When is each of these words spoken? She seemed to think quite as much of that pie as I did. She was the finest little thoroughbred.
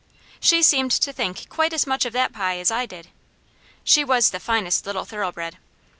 She 0.39 0.63
seemed 0.63 0.89
to 0.93 1.13
think 1.13 1.47
quite 1.47 1.73
as 1.73 1.85
much 1.85 2.05
of 2.05 2.13
that 2.13 2.33
pie 2.33 2.57
as 2.57 2.71
I 2.71 2.87
did. 2.87 3.09
She 3.83 4.03
was 4.03 4.31
the 4.31 4.39
finest 4.39 4.87
little 4.87 5.05
thoroughbred. 5.05 5.59